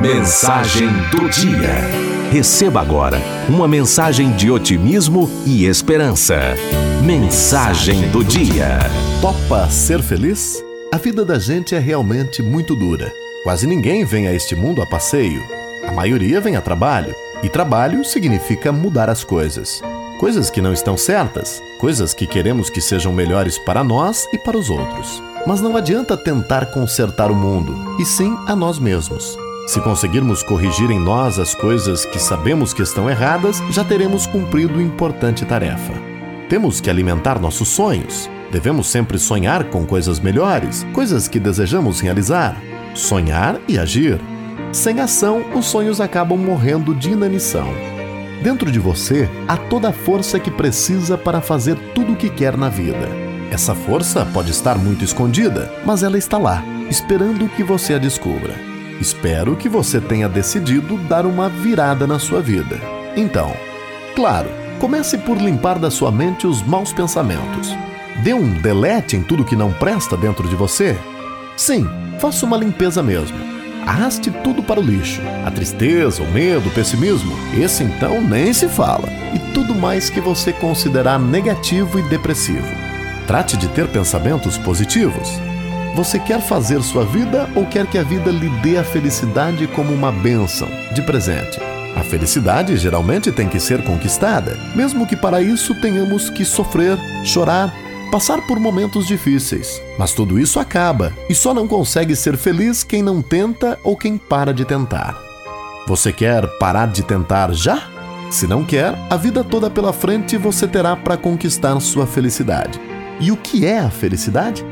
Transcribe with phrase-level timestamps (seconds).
[0.00, 1.72] Mensagem do Dia.
[2.30, 6.36] Receba agora uma mensagem de otimismo e esperança.
[7.02, 8.78] Mensagem do Dia.
[9.20, 10.62] Topa ser feliz?
[10.92, 13.10] A vida da gente é realmente muito dura.
[13.44, 15.42] Quase ninguém vem a este mundo a passeio.
[15.86, 17.14] A maioria vem a trabalho.
[17.42, 19.80] E trabalho significa mudar as coisas.
[20.18, 24.58] Coisas que não estão certas, coisas que queremos que sejam melhores para nós e para
[24.58, 25.22] os outros.
[25.46, 29.36] Mas não adianta tentar consertar o mundo, e sim a nós mesmos.
[29.66, 34.80] Se conseguirmos corrigir em nós as coisas que sabemos que estão erradas, já teremos cumprido
[34.80, 35.94] importante tarefa.
[36.50, 38.28] Temos que alimentar nossos sonhos.
[38.52, 42.60] Devemos sempre sonhar com coisas melhores, coisas que desejamos realizar.
[42.94, 44.20] Sonhar e agir.
[44.70, 47.68] Sem ação, os sonhos acabam morrendo de inanição.
[48.42, 52.54] Dentro de você há toda a força que precisa para fazer tudo o que quer
[52.56, 53.08] na vida.
[53.50, 58.73] Essa força pode estar muito escondida, mas ela está lá, esperando que você a descubra.
[59.00, 62.80] Espero que você tenha decidido dar uma virada na sua vida.
[63.16, 63.52] Então,
[64.14, 67.74] claro, comece por limpar da sua mente os maus pensamentos.
[68.22, 70.98] Dê um delete em tudo que não presta dentro de você.
[71.56, 73.54] Sim, faça uma limpeza mesmo
[73.86, 75.20] Arraste tudo para o lixo.
[75.44, 79.08] A tristeza, o medo, o pessimismo, esse então nem se fala.
[79.34, 82.66] E tudo mais que você considerar negativo e depressivo.
[83.26, 85.28] Trate de ter pensamentos positivos.
[85.94, 89.92] Você quer fazer sua vida ou quer que a vida lhe dê a felicidade como
[89.92, 91.60] uma bênção, de presente?
[91.94, 97.72] A felicidade geralmente tem que ser conquistada, mesmo que para isso tenhamos que sofrer, chorar,
[98.10, 99.80] passar por momentos difíceis.
[99.96, 104.18] Mas tudo isso acaba e só não consegue ser feliz quem não tenta ou quem
[104.18, 105.16] para de tentar.
[105.86, 107.84] Você quer parar de tentar já?
[108.32, 112.80] Se não quer, a vida toda pela frente você terá para conquistar sua felicidade.
[113.20, 114.64] E o que é a felicidade?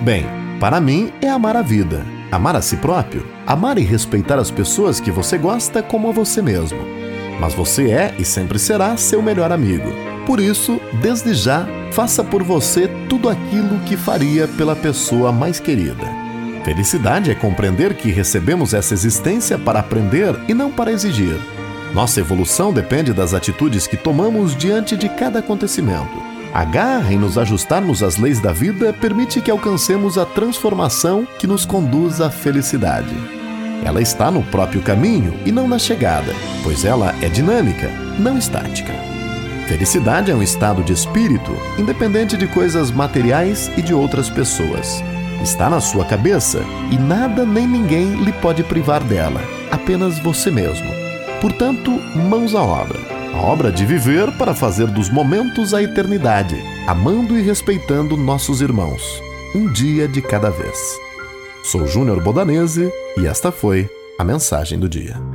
[0.00, 4.50] Bem, para mim é amar a vida, amar a si próprio, amar e respeitar as
[4.50, 6.78] pessoas que você gosta como a você mesmo.
[7.40, 9.90] Mas você é e sempre será seu melhor amigo.
[10.26, 16.06] Por isso, desde já, faça por você tudo aquilo que faria pela pessoa mais querida.
[16.62, 21.38] Felicidade é compreender que recebemos essa existência para aprender e não para exigir.
[21.94, 26.39] Nossa evolução depende das atitudes que tomamos diante de cada acontecimento.
[26.52, 31.46] A garra em nos ajustarmos às leis da vida permite que alcancemos a transformação que
[31.46, 33.14] nos conduz à felicidade.
[33.84, 36.34] Ela está no próprio caminho e não na chegada,
[36.64, 37.88] pois ela é dinâmica,
[38.18, 38.92] não estática.
[39.68, 45.02] Felicidade é um estado de espírito, independente de coisas materiais e de outras pessoas.
[45.40, 49.40] Está na sua cabeça e nada nem ninguém lhe pode privar dela,
[49.70, 50.90] apenas você mesmo.
[51.40, 51.92] Portanto,
[52.28, 53.19] mãos à obra.
[53.32, 59.22] A obra de viver para fazer dos momentos a eternidade, amando e respeitando nossos irmãos,
[59.54, 60.98] um dia de cada vez.
[61.62, 65.29] Sou Júnior Bodanese e esta foi a mensagem do dia.